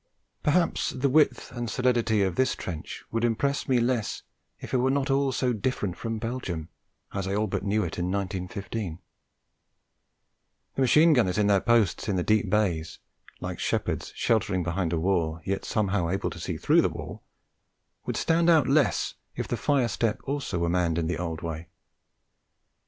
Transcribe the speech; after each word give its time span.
Perhaps 0.41 0.89
the 0.89 1.09
width 1.09 1.51
and 1.51 1.69
solidity 1.69 2.23
of 2.23 2.35
this 2.35 2.55
trench 2.55 3.03
would 3.11 3.23
impress 3.23 3.67
me 3.69 3.79
less 3.79 4.23
if 4.59 4.73
it 4.73 4.77
were 4.79 4.89
not 4.89 5.11
all 5.11 5.31
so 5.31 5.53
different 5.53 5.95
from 5.95 6.17
Belgium 6.17 6.69
as 7.13 7.27
I 7.27 7.35
all 7.35 7.45
but 7.45 7.61
knew 7.63 7.83
it 7.83 7.99
in 7.99 8.05
1915; 8.09 8.97
the 10.73 10.81
machine 10.81 11.13
gunners 11.13 11.37
at 11.37 11.45
their 11.45 11.61
posts 11.61 12.09
in 12.09 12.15
the 12.15 12.23
deep 12.23 12.49
bays, 12.49 12.97
like 13.41 13.59
shepherds 13.59 14.11
sheltering 14.15 14.63
behind 14.63 14.91
a 14.91 14.97
wall, 14.97 15.39
yet 15.43 15.65
somehow 15.65 16.09
able 16.09 16.31
to 16.31 16.39
see 16.39 16.57
through 16.57 16.81
the 16.81 16.89
wall, 16.89 17.21
would 18.07 18.17
stand 18.17 18.49
out 18.49 18.67
less 18.67 19.13
if 19.35 19.47
the 19.47 19.55
fire 19.55 19.87
step 19.87 20.19
also 20.23 20.57
were 20.57 20.67
manned 20.67 20.97
in 20.97 21.05
the 21.05 21.19
old 21.19 21.41
way. 21.43 21.67